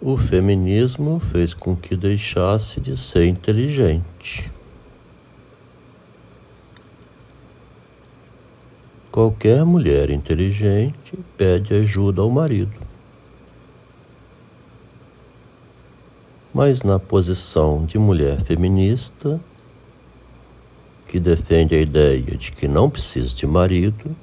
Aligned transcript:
O 0.00 0.16
feminismo 0.16 1.18
fez 1.18 1.52
com 1.52 1.74
que 1.74 1.96
deixasse 1.96 2.80
de 2.80 2.96
ser 2.96 3.26
inteligente. 3.26 4.48
Qualquer 9.10 9.64
mulher 9.64 10.08
inteligente 10.10 11.18
pede 11.36 11.74
ajuda 11.74 12.22
ao 12.22 12.30
marido. 12.30 12.78
Mas 16.54 16.84
na 16.84 17.00
posição 17.00 17.84
de 17.84 17.98
mulher 17.98 18.40
feminista, 18.44 19.40
que 21.08 21.18
defende 21.18 21.74
a 21.74 21.80
ideia 21.80 22.36
de 22.36 22.52
que 22.52 22.68
não 22.68 22.88
precisa 22.88 23.34
de 23.34 23.48
marido, 23.48 24.14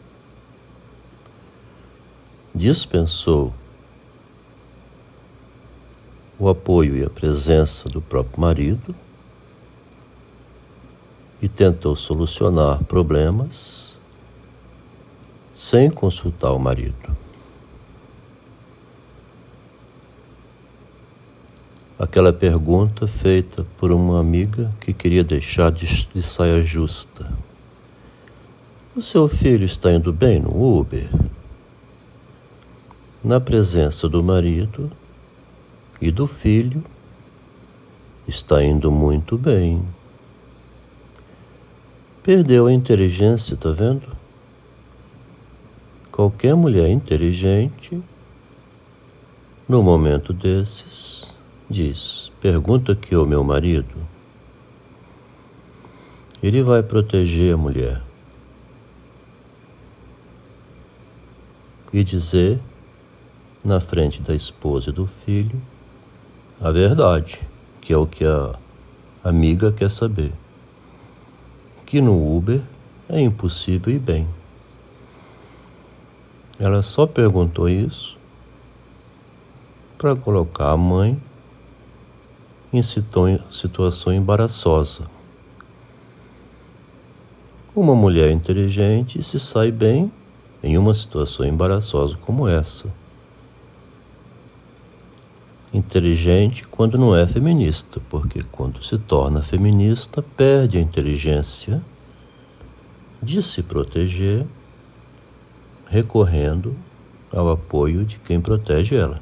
dispensou 2.53 3.53
o 6.37 6.49
apoio 6.49 6.97
e 6.97 7.03
a 7.03 7.09
presença 7.09 7.87
do 7.87 8.01
próprio 8.01 8.41
marido 8.41 8.95
e 11.41 11.47
tentou 11.47 11.95
solucionar 11.95 12.83
problemas 12.83 13.99
sem 15.53 15.89
consultar 15.89 16.51
o 16.51 16.59
marido. 16.59 17.15
Aquela 21.97 22.33
pergunta 22.33 23.07
feita 23.07 23.65
por 23.77 23.89
uma 23.89 24.19
amiga 24.19 24.69
que 24.81 24.91
queria 24.91 25.23
deixar 25.23 25.71
de, 25.71 25.85
de 26.13 26.21
saia 26.21 26.61
justa. 26.61 27.31
O 28.93 29.01
seu 29.01 29.29
filho 29.29 29.63
está 29.63 29.93
indo 29.93 30.11
bem 30.11 30.41
no 30.41 30.77
Uber? 30.79 31.09
Na 33.23 33.39
presença 33.39 34.09
do 34.09 34.21
marido, 34.21 34.91
e 36.01 36.11
do 36.11 36.27
filho 36.27 36.83
está 38.27 38.63
indo 38.63 38.91
muito 38.91 39.37
bem. 39.37 39.85
Perdeu 42.23 42.67
a 42.67 42.73
inteligência, 42.73 43.55
tá 43.55 43.69
vendo? 43.69 44.07
Qualquer 46.11 46.55
mulher 46.55 46.89
inteligente, 46.89 48.01
no 49.67 49.83
momento 49.83 50.33
desses, 50.33 51.31
diz: 51.69 52.31
pergunta 52.41 52.93
aqui 52.93 53.13
ao 53.13 53.25
meu 53.25 53.43
marido. 53.43 53.95
Ele 56.41 56.61
vai 56.61 56.81
proteger 56.83 57.53
a 57.53 57.57
mulher 57.57 58.01
e 61.91 62.03
dizer, 62.03 62.59
na 63.63 63.79
frente 63.79 64.21
da 64.21 64.35
esposa 64.35 64.89
e 64.89 64.93
do 64.93 65.07
filho, 65.07 65.61
a 66.65 66.71
verdade, 66.71 67.39
que 67.79 67.93
é 67.93 67.97
o 67.97 68.07
que 68.07 68.25
a 68.25 68.55
amiga 69.23 69.71
quer 69.71 69.91
saber. 69.91 70.33
Que 71.85 72.01
no 72.01 72.35
Uber 72.35 72.59
é 73.07 73.21
impossível 73.21 73.93
ir 73.93 73.99
bem. 73.99 74.27
Ela 76.59 76.81
só 76.81 77.05
perguntou 77.05 77.69
isso 77.69 78.17
para 79.95 80.15
colocar 80.15 80.71
a 80.71 80.77
mãe 80.77 81.21
em 82.73 82.81
situação 82.81 84.11
embaraçosa. 84.11 85.03
Uma 87.75 87.93
mulher 87.93 88.31
inteligente 88.31 89.21
se 89.21 89.39
sai 89.39 89.69
bem 89.69 90.11
em 90.63 90.79
uma 90.79 90.95
situação 90.95 91.45
embaraçosa 91.45 92.17
como 92.17 92.47
essa 92.47 92.91
inteligente 95.75 96.65
quando 96.67 96.97
não 96.97 97.15
é 97.15 97.27
feminista, 97.27 97.99
porque 98.09 98.41
quando 98.51 98.83
se 98.83 98.97
torna 98.97 99.41
feminista, 99.41 100.21
perde 100.21 100.77
a 100.77 100.81
inteligência 100.81 101.83
de 103.21 103.41
se 103.43 103.61
proteger, 103.61 104.45
recorrendo 105.87 106.75
ao 107.31 107.49
apoio 107.49 108.05
de 108.05 108.17
quem 108.17 108.39
protege 108.39 108.95
ela. 108.95 109.21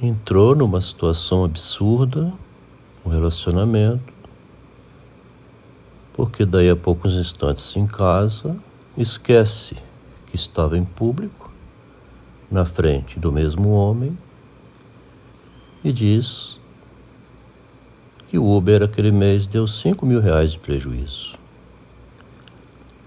Entrou 0.00 0.54
numa 0.54 0.80
situação 0.80 1.44
absurda, 1.44 2.32
um 3.04 3.08
relacionamento, 3.08 4.12
porque 6.12 6.44
daí 6.44 6.68
a 6.68 6.76
poucos 6.76 7.14
instantes 7.14 7.74
em 7.76 7.86
casa 7.86 8.56
esquece 8.96 9.76
que 10.26 10.36
estava 10.36 10.76
em 10.76 10.84
público 10.84 11.41
na 12.52 12.66
frente 12.66 13.18
do 13.18 13.32
mesmo 13.32 13.70
homem 13.70 14.16
e 15.82 15.90
diz 15.90 16.60
que 18.28 18.38
o 18.38 18.44
Uber 18.54 18.82
aquele 18.82 19.10
mês 19.10 19.46
deu 19.46 19.66
5 19.66 20.04
mil 20.04 20.20
reais 20.20 20.52
de 20.52 20.58
prejuízo. 20.58 21.34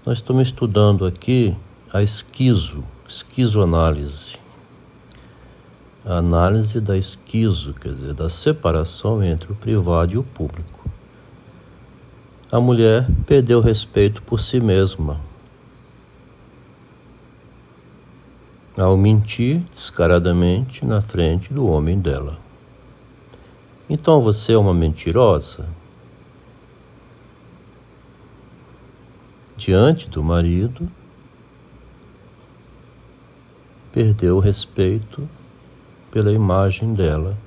Nós 0.04 0.18
estamos 0.18 0.48
estudando 0.48 1.06
aqui 1.06 1.56
a 1.92 2.02
esquizo, 2.02 2.82
esquizoanálise. 3.08 4.36
A 6.04 6.18
análise 6.18 6.80
da 6.80 6.96
esquizo, 6.96 7.72
quer 7.74 7.92
dizer, 7.92 8.14
da 8.14 8.28
separação 8.28 9.22
entre 9.22 9.52
o 9.52 9.56
privado 9.56 10.12
e 10.12 10.18
o 10.18 10.22
público. 10.22 10.88
A 12.50 12.60
mulher 12.60 13.06
perdeu 13.26 13.60
respeito 13.60 14.22
por 14.22 14.40
si 14.40 14.60
mesma 14.60 15.18
ao 18.78 18.96
mentir 18.96 19.60
descaradamente 19.72 20.84
na 20.84 21.00
frente 21.00 21.52
do 21.52 21.66
homem 21.66 21.98
dela. 21.98 22.38
Então 23.88 24.20
você 24.20 24.52
é 24.52 24.58
uma 24.58 24.74
mentirosa? 24.74 25.66
Diante 29.56 30.10
do 30.10 30.22
marido, 30.22 30.88
perdeu 33.90 34.36
o 34.36 34.40
respeito 34.40 35.26
pela 36.10 36.30
imagem 36.30 36.92
dela. 36.92 37.38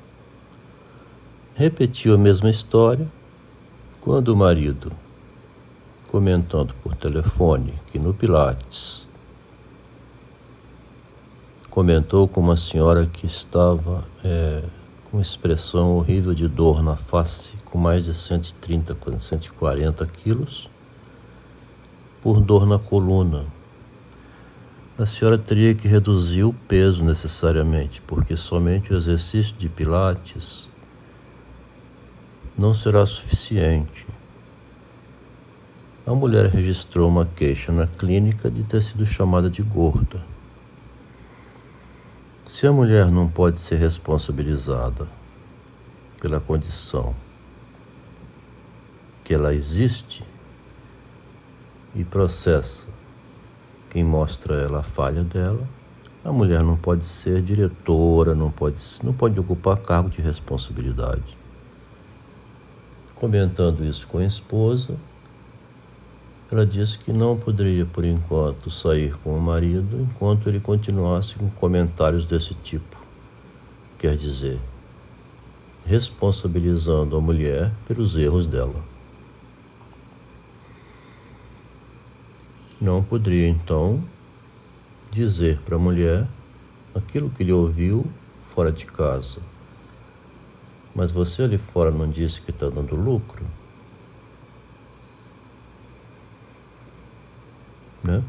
Repetiu 1.53 2.15
a 2.15 2.17
mesma 2.17 2.49
história 2.49 3.07
quando 4.01 4.29
o 4.29 4.37
marido, 4.37 4.91
comentando 6.07 6.73
por 6.81 6.95
telefone 6.95 7.73
que 7.91 7.99
no 7.99 8.13
Pilates 8.13 9.08
comentou 11.79 12.27
com 12.27 12.41
uma 12.41 12.57
senhora 12.57 13.05
que 13.05 13.25
estava 13.25 14.03
é, 14.21 14.61
com 15.09 15.21
expressão 15.21 15.95
horrível 15.95 16.33
de 16.33 16.45
dor 16.45 16.83
na 16.83 16.97
face, 16.97 17.53
com 17.63 17.77
mais 17.77 18.03
de 18.03 18.13
130, 18.13 18.97
140 19.17 20.05
quilos, 20.07 20.69
por 22.21 22.41
dor 22.41 22.67
na 22.67 22.77
coluna. 22.77 23.45
A 24.97 25.05
senhora 25.05 25.37
teria 25.37 25.73
que 25.73 25.87
reduzir 25.87 26.43
o 26.43 26.51
peso 26.51 27.01
necessariamente, 27.01 28.01
porque 28.01 28.35
somente 28.35 28.91
o 28.91 28.97
exercício 28.97 29.55
de 29.55 29.69
Pilates 29.69 30.69
não 32.57 32.73
será 32.73 33.05
suficiente. 33.05 34.05
A 36.05 36.13
mulher 36.13 36.47
registrou 36.47 37.07
uma 37.07 37.25
queixa 37.25 37.71
na 37.71 37.87
clínica 37.87 38.51
de 38.51 38.63
ter 38.63 38.81
sido 38.81 39.05
chamada 39.05 39.49
de 39.49 39.61
gorda. 39.61 40.21
Se 42.49 42.65
a 42.65 42.71
mulher 42.71 43.11
não 43.11 43.29
pode 43.29 43.59
ser 43.59 43.75
responsabilizada 43.75 45.07
pela 46.19 46.39
condição 46.39 47.15
que 49.23 49.35
ela 49.35 49.53
existe 49.53 50.23
e 51.93 52.03
processa 52.03 52.87
quem 53.91 54.03
mostra 54.03 54.55
ela 54.55 54.79
a 54.79 54.83
falha 54.83 55.23
dela, 55.23 55.61
a 56.25 56.31
mulher 56.31 56.63
não 56.63 56.75
pode 56.75 57.05
ser 57.05 57.43
diretora, 57.43 58.33
não 58.33 58.49
pode, 58.49 58.79
não 59.03 59.13
pode 59.13 59.39
ocupar 59.39 59.77
cargo 59.77 60.09
de 60.09 60.19
responsabilidade. 60.19 61.37
Comentando 63.13 63.85
isso 63.85 64.07
com 64.07 64.17
a 64.17 64.25
esposa, 64.25 64.97
ela 66.51 66.65
disse 66.65 66.97
que 66.97 67.13
não 67.13 67.37
poderia, 67.37 67.85
por 67.85 68.03
enquanto, 68.03 68.71
sair 68.71 69.15
com 69.17 69.37
o 69.37 69.41
marido 69.41 70.01
enquanto 70.01 70.49
ele 70.49 70.59
continuasse 70.59 71.35
com 71.35 71.47
comentários 71.51 72.25
desse 72.25 72.55
tipo. 72.55 72.97
Quer 73.99 74.15
dizer, 74.17 74.59
responsabilizando 75.85 77.15
a 77.15 77.21
mulher 77.21 77.71
pelos 77.87 78.17
erros 78.17 78.47
dela. 78.47 78.83
Não 82.81 83.03
poderia, 83.03 83.47
então, 83.47 84.03
dizer 85.11 85.59
para 85.59 85.75
a 85.75 85.79
mulher 85.79 86.27
aquilo 86.95 87.29
que 87.29 87.43
ele 87.43 87.53
ouviu 87.53 88.05
fora 88.43 88.71
de 88.71 88.85
casa. 88.85 89.41
Mas 90.95 91.11
você 91.11 91.43
ali 91.43 91.57
fora 91.57 91.91
não 91.91 92.09
disse 92.09 92.41
que 92.41 92.49
está 92.49 92.69
dando 92.69 92.95
lucro? 92.95 93.45
Né? 98.09 98.23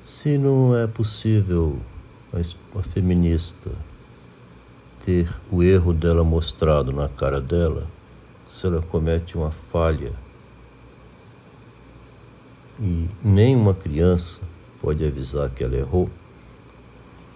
Se 0.00 0.38
não 0.38 0.76
é 0.76 0.86
possível 0.86 1.78
a 2.32 2.82
feminista 2.82 3.70
ter 5.04 5.28
o 5.50 5.62
erro 5.62 5.92
dela 5.92 6.22
mostrado 6.24 6.92
na 6.92 7.08
cara 7.08 7.40
dela, 7.40 7.86
se 8.46 8.66
ela 8.66 8.80
comete 8.82 9.36
uma 9.36 9.50
falha 9.50 10.12
e 12.80 13.08
nenhuma 13.22 13.74
criança 13.74 14.40
pode 14.80 15.04
avisar 15.04 15.50
que 15.50 15.62
ela 15.62 15.76
errou, 15.76 16.10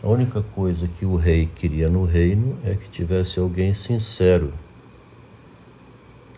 a 0.03 0.09
única 0.09 0.43
coisa 0.43 0.89
que 0.89 1.05
o 1.05 1.17
rei 1.17 1.47
queria 1.47 1.89
no 1.89 2.05
reino 2.05 2.59
é 2.65 2.75
que 2.75 2.89
tivesse 2.89 3.39
alguém 3.39 3.75
sincero, 3.75 4.53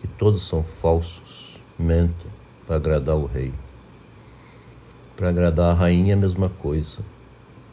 que 0.01 0.07
todos 0.07 0.41
são 0.41 0.63
falsos, 0.63 1.48
mentem 1.79 2.29
para 2.67 2.75
agradar 2.75 3.15
o 3.15 3.25
rei. 3.25 3.53
Para 5.15 5.29
agradar 5.29 5.71
a 5.71 5.73
rainha, 5.73 6.13
a 6.13 6.17
mesma 6.17 6.49
coisa. 6.49 6.99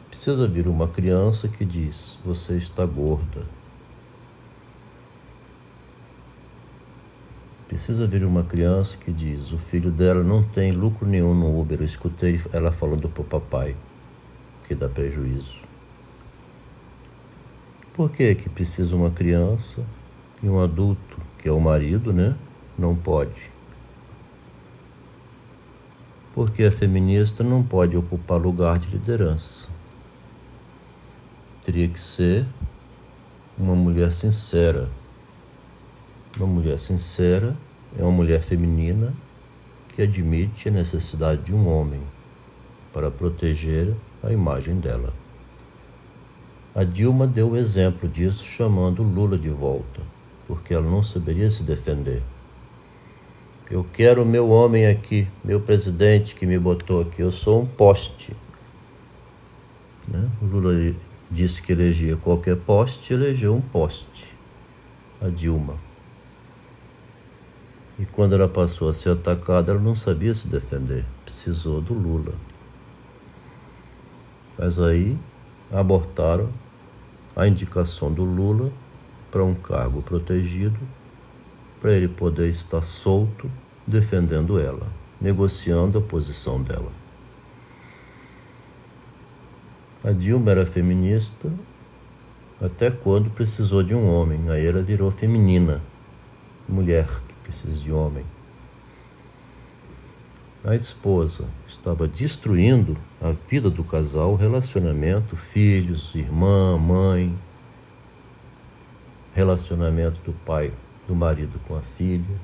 Precisa 0.09 0.47
vir 0.47 0.67
uma 0.67 0.87
criança 0.87 1.47
que 1.47 1.65
diz: 1.65 2.19
Você 2.25 2.57
está 2.57 2.85
gorda. 2.85 3.45
Precisa 7.67 8.07
vir 8.07 8.23
uma 8.23 8.43
criança 8.43 8.97
que 8.97 9.11
diz: 9.11 9.51
O 9.51 9.57
filho 9.57 9.91
dela 9.91 10.23
não 10.23 10.41
tem 10.41 10.71
lucro 10.71 11.05
nenhum 11.05 11.35
no 11.35 11.59
Uber. 11.59 11.79
Eu 11.79 11.85
escutei 11.85 12.39
ela 12.53 12.71
falando 12.71 13.09
para 13.09 13.21
o 13.21 13.25
papai 13.25 13.75
que 14.67 14.73
dá 14.73 14.89
prejuízo. 14.89 15.67
Por 17.93 18.11
que, 18.11 18.35
que 18.35 18.47
precisa 18.47 18.95
uma 18.95 19.09
criança 19.09 19.83
e 20.41 20.47
um 20.47 20.59
adulto, 20.59 21.17
que 21.39 21.49
é 21.49 21.51
o 21.51 21.59
marido, 21.59 22.13
né? 22.13 22.35
Não 22.77 22.95
pode. 22.95 23.56
Porque 26.37 26.63
a 26.65 26.71
feminista 26.71 27.43
não 27.43 27.63
pode 27.63 27.97
ocupar 27.97 28.39
lugar 28.39 28.77
de 28.77 28.87
liderança 28.89 29.75
teria 31.67 31.89
que 31.89 31.99
ser 31.99 32.45
uma 33.57 33.75
mulher 33.75 34.09
sincera. 34.13 34.87
Uma 36.37 36.47
mulher 36.47 36.79
sincera 36.79 37.57
é 37.99 38.03
uma 38.03 38.11
mulher 38.13 38.41
feminina 38.41 39.13
que 39.89 40.01
admite 40.01 40.69
a 40.69 40.71
necessidade 40.71 41.41
de 41.41 41.53
um 41.53 41.67
homem 41.67 41.99
para 42.93 43.11
proteger 43.11 43.93
a 44.23 44.31
imagem 44.31 44.79
dela. 44.79 45.13
A 46.73 46.85
Dilma 46.85 47.27
deu 47.27 47.49
o 47.49 47.57
exemplo 47.57 48.07
disso 48.07 48.45
chamando 48.45 49.03
Lula 49.03 49.37
de 49.37 49.49
volta, 49.49 49.99
porque 50.47 50.73
ela 50.73 50.89
não 50.89 51.03
saberia 51.03 51.51
se 51.51 51.63
defender. 51.63 52.23
Eu 53.69 53.85
quero 53.91 54.23
o 54.23 54.25
meu 54.25 54.49
homem 54.49 54.87
aqui, 54.87 55.27
meu 55.43 55.59
presidente 55.59 56.33
que 56.35 56.45
me 56.45 56.57
botou 56.57 57.01
aqui. 57.01 57.21
Eu 57.21 57.31
sou 57.31 57.61
um 57.61 57.65
poste. 57.65 58.33
Né? 60.07 60.29
O 60.41 60.45
Lula 60.45 60.95
disse 61.29 61.61
que 61.61 61.73
elegia 61.73 62.15
qualquer 62.15 62.55
poste, 62.55 63.13
elegeu 63.13 63.53
um 63.53 63.59
poste, 63.59 64.33
a 65.21 65.27
Dilma. 65.27 65.75
E 67.99 68.05
quando 68.05 68.35
ela 68.35 68.47
passou 68.47 68.89
a 68.89 68.93
ser 68.93 69.09
atacada, 69.09 69.71
ela 69.71 69.81
não 69.81 69.95
sabia 69.95 70.33
se 70.33 70.47
defender, 70.47 71.03
precisou 71.25 71.81
do 71.81 71.93
Lula. 71.93 72.33
Mas 74.57 74.79
aí 74.79 75.17
abortaram 75.71 76.49
a 77.35 77.47
indicação 77.47 78.11
do 78.11 78.23
Lula 78.23 78.71
para 79.29 79.43
um 79.43 79.53
cargo 79.53 80.01
protegido, 80.01 80.79
para 81.79 81.91
ele 81.91 82.07
poder 82.07 82.49
estar 82.49 82.81
solto 82.81 83.49
defendendo 83.85 84.59
ela, 84.59 84.87
negociando 85.19 85.97
a 85.97 86.01
posição 86.01 86.61
dela. 86.61 86.91
A 90.03 90.11
Dilma 90.11 90.51
era 90.51 90.65
feminista 90.65 91.51
até 92.61 92.89
quando 92.89 93.29
precisou 93.29 93.83
de 93.83 93.93
um 93.93 94.09
homem. 94.09 94.49
Aí 94.49 94.65
ela 94.65 94.81
virou 94.81 95.11
feminina, 95.11 95.81
mulher 96.67 97.07
que 97.27 97.33
precisa 97.43 97.81
de 97.81 97.91
homem. 97.91 98.25
A 100.63 100.75
esposa 100.75 101.45
estava 101.67 102.07
destruindo 102.07 102.97
a 103.21 103.31
vida 103.31 103.69
do 103.69 103.83
casal, 103.83 104.35
relacionamento, 104.35 105.35
filhos, 105.35 106.13
irmã, 106.15 106.77
mãe, 106.77 107.37
relacionamento 109.33 110.19
do 110.25 110.33
pai, 110.33 110.73
do 111.07 111.15
marido 111.15 111.59
com 111.67 111.75
a 111.75 111.81
filha. 111.81 112.41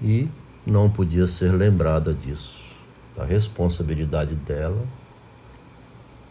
E 0.00 0.28
não 0.66 0.90
podia 0.90 1.26
ser 1.26 1.52
lembrada 1.52 2.12
disso, 2.12 2.74
da 3.16 3.24
responsabilidade 3.24 4.34
dela 4.34 4.84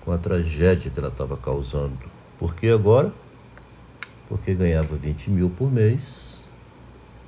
com 0.02 0.12
a 0.12 0.18
tragédia 0.18 0.92
que 0.92 1.00
ela 1.00 1.10
estava 1.10 1.38
causando. 1.38 1.98
Por 2.38 2.56
que 2.56 2.70
agora? 2.70 3.14
Porque 4.28 4.54
ganhava 4.54 4.96
20 4.96 5.30
mil 5.30 5.50
por 5.50 5.72
mês, 5.72 6.44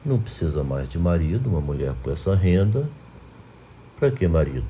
não 0.06 0.20
precisa 0.20 0.64
mais 0.64 0.90
de 0.90 0.98
marido, 0.98 1.50
uma 1.50 1.62
mulher 1.62 1.94
com 2.02 2.12
essa 2.12 2.36
renda. 2.36 2.90
Para 3.98 4.12
que 4.12 4.28
marido? 4.28 4.66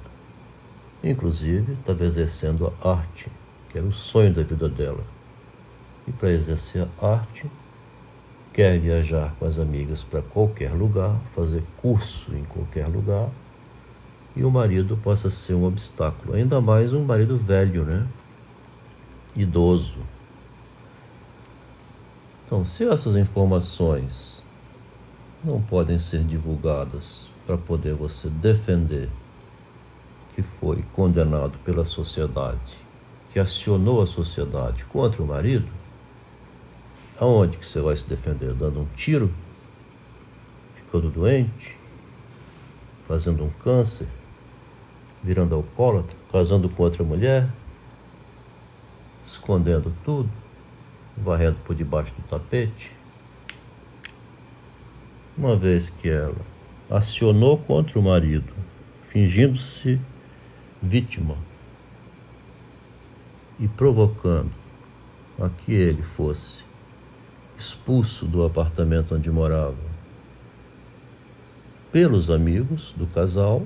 Inclusive, 1.04 1.74
estava 1.74 2.04
exercendo 2.04 2.72
a 2.84 2.92
arte, 2.92 3.32
que 3.70 3.78
era 3.78 3.88
o 3.88 3.92
sonho 3.92 4.34
da 4.34 4.44
vida 4.44 4.70
dela. 4.70 5.04
E 6.08 6.12
para 6.12 6.32
exercer 6.32 6.88
a 7.02 7.08
arte, 7.08 7.50
quer 8.54 8.80
viajar 8.80 9.36
com 9.40 9.46
as 9.46 9.58
amigas 9.58 10.04
para 10.04 10.22
qualquer 10.22 10.72
lugar, 10.72 11.20
fazer 11.32 11.64
curso 11.78 12.32
em 12.36 12.44
qualquer 12.44 12.88
lugar 12.88 13.30
e 14.36 14.44
o 14.44 14.52
marido 14.52 14.96
possa 14.98 15.30
ser 15.30 15.56
um 15.56 15.66
obstáculo. 15.66 16.36
Ainda 16.36 16.62
mais 16.62 16.94
um 16.94 17.04
marido 17.04 17.36
velho, 17.36 17.84
né? 17.84 18.08
Idoso. 19.36 20.00
Então, 22.46 22.64
se 22.64 22.88
essas 22.88 23.16
informações 23.16 24.44
não 25.44 25.60
podem 25.60 25.98
ser 25.98 26.24
divulgadas 26.24 27.30
para 27.48 27.58
poder 27.58 27.96
você 27.96 28.30
defender 28.30 29.10
que 30.36 30.42
foi 30.42 30.84
condenado 30.94 31.58
pela 31.60 31.86
sociedade, 31.86 32.78
que 33.32 33.40
acionou 33.40 34.02
a 34.02 34.08
sociedade 34.08 34.86
contra 34.86 35.22
o 35.22 35.28
marido, 35.28 35.68
aonde 37.20 37.58
que 37.58 37.66
você 37.66 37.82
vai 37.82 37.96
se 37.96 38.06
defender? 38.06 38.54
Dando 38.54 38.82
um 38.82 38.88
tiro? 38.96 39.34
Ficando 40.76 41.10
doente? 41.10 41.78
Fazendo 43.08 43.44
um 43.44 43.50
câncer? 43.50 44.08
virando 45.24 45.56
alcoólatra, 45.56 46.18
casando 46.32 46.68
com 46.68 46.84
outra 46.84 47.04
mulher, 47.04 47.48
escondendo 49.24 49.96
tudo, 50.04 50.30
varrendo 51.18 51.58
por 51.64 51.74
debaixo 51.74 52.14
do 52.14 52.22
tapete. 52.24 52.92
Uma 55.38 55.56
vez 55.56 55.90
que 55.90 56.10
ela 56.10 56.36
acionou 56.90 57.58
contra 57.58 57.98
o 57.98 58.04
marido, 58.04 58.54
fingindo-se 59.04 60.00
vítima 60.82 61.38
e 63.58 63.68
provocando 63.68 64.52
a 65.40 65.50
que 65.50 65.72
ele 65.72 66.04
fosse 66.04 66.66
expulso 67.58 68.26
do 68.26 68.46
apartamento 68.46 69.16
onde 69.16 69.30
morava 69.32 69.94
pelos 71.92 72.30
amigos 72.30 72.92
do 72.98 73.06
casal 73.06 73.64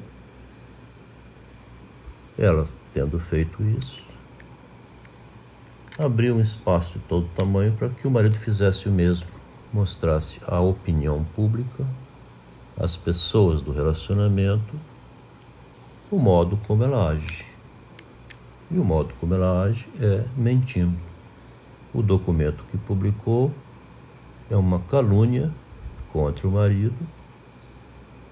ela, 2.37 2.67
tendo 2.93 3.19
feito 3.19 3.63
isso, 3.63 4.03
abriu 5.97 6.35
um 6.35 6.41
espaço 6.41 6.99
de 6.99 7.05
todo 7.05 7.27
tamanho 7.29 7.73
para 7.73 7.89
que 7.89 8.07
o 8.07 8.11
marido 8.11 8.37
fizesse 8.37 8.87
o 8.87 8.91
mesmo, 8.91 9.27
mostrasse 9.73 10.39
à 10.45 10.59
opinião 10.59 11.23
pública, 11.35 11.83
às 12.79 12.95
pessoas 12.95 13.61
do 13.63 13.71
relacionamento, 13.71 14.75
o 16.11 16.19
modo 16.19 16.59
como 16.67 16.83
ela 16.83 17.09
age. 17.09 17.43
E 18.69 18.77
o 18.77 18.83
modo 18.83 19.15
como 19.19 19.33
ela 19.33 19.63
age 19.63 19.89
é 19.99 20.23
mentindo. 20.35 20.99
O 21.91 22.03
documento 22.03 22.63
que 22.69 22.77
publicou 22.77 23.51
é 24.49 24.55
uma 24.55 24.79
calúnia 24.79 25.51
contra 26.11 26.47
o 26.47 26.51
marido 26.51 26.95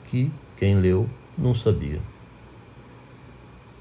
que 0.05 0.31
quem 0.57 0.75
leu 0.75 1.09
não 1.37 1.53
sabia. 1.53 1.99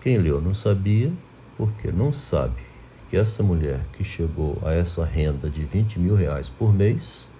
Quem 0.00 0.18
leu 0.18 0.40
não 0.40 0.54
sabia, 0.54 1.12
porque 1.56 1.90
não 1.90 2.12
sabe 2.12 2.60
que 3.08 3.16
essa 3.16 3.42
mulher 3.42 3.80
que 3.92 4.02
chegou 4.02 4.58
a 4.64 4.72
essa 4.72 5.04
renda 5.04 5.48
de 5.48 5.64
20 5.64 5.98
mil 5.98 6.14
reais 6.14 6.48
por 6.48 6.74
mês 6.74 7.30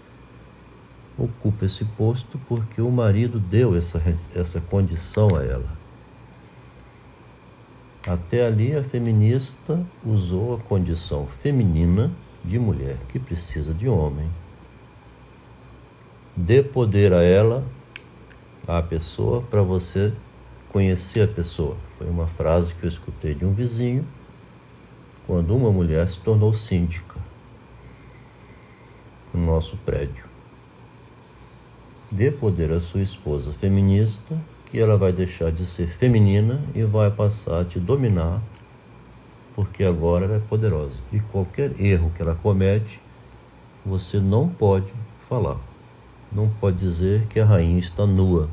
ocupa 1.18 1.64
esse 1.64 1.84
posto 1.84 2.38
porque 2.48 2.80
o 2.80 2.90
marido 2.90 3.38
deu 3.38 3.76
essa, 3.76 4.02
essa 4.34 4.60
condição 4.60 5.28
a 5.36 5.44
ela. 5.44 5.84
Até 8.06 8.46
ali, 8.46 8.76
a 8.76 8.82
feminista 8.82 9.84
usou 10.04 10.54
a 10.54 10.58
condição 10.58 11.26
feminina 11.26 12.10
de 12.44 12.58
mulher 12.58 12.98
que 13.08 13.18
precisa 13.18 13.72
de 13.72 13.88
homem, 13.88 14.28
dê 16.36 16.62
poder 16.62 17.12
a 17.12 17.22
ela, 17.22 17.64
à 18.66 18.82
pessoa, 18.82 19.42
para 19.42 19.62
você 19.62 20.12
conhecer 20.68 21.22
a 21.22 21.28
pessoa. 21.28 21.76
Foi 21.96 22.08
uma 22.08 22.26
frase 22.26 22.74
que 22.74 22.84
eu 22.84 22.88
escutei 22.88 23.34
de 23.34 23.44
um 23.44 23.52
vizinho 23.52 24.04
quando 25.26 25.56
uma 25.56 25.70
mulher 25.70 26.08
se 26.08 26.18
tornou 26.18 26.52
síndica 26.52 27.14
no 29.32 29.44
nosso 29.46 29.76
prédio. 29.78 30.24
Dê 32.10 32.30
poder 32.30 32.72
à 32.72 32.80
sua 32.80 33.00
esposa 33.00 33.52
feminista, 33.52 34.38
que 34.66 34.78
ela 34.78 34.96
vai 34.96 35.12
deixar 35.12 35.50
de 35.50 35.64
ser 35.66 35.88
feminina 35.88 36.62
e 36.74 36.82
vai 36.82 37.10
passar 37.10 37.60
a 37.60 37.64
te 37.64 37.78
dominar, 37.78 38.42
porque 39.54 39.84
agora 39.84 40.24
ela 40.26 40.36
é 40.36 40.40
poderosa. 40.40 41.00
E 41.12 41.20
qualquer 41.20 41.80
erro 41.80 42.12
que 42.14 42.22
ela 42.22 42.34
comete, 42.34 43.00
você 43.84 44.18
não 44.18 44.48
pode 44.48 44.92
falar. 45.28 45.73
Não 46.34 46.48
pode 46.60 46.78
dizer 46.78 47.26
que 47.28 47.38
a 47.38 47.44
rainha 47.44 47.78
está 47.78 48.04
nua 48.04 48.48